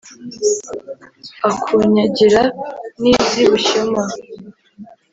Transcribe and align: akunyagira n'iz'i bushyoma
akunyagira 1.49 2.41
n'iz'i 3.01 3.43
bushyoma 3.51 4.03